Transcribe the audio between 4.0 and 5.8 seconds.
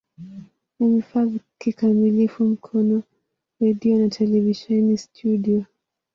televisheni studio.